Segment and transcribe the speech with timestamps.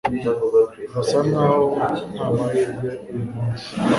[0.79, 1.65] Birasa nkaho
[2.13, 3.67] ntamahirwe uyu munsi